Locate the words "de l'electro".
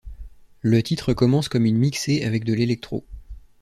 2.43-3.05